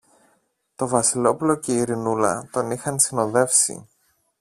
[0.75, 3.87] Το Βασιλόπουλο και η Ειρηνούλα τον είχαν συνοδεύσει.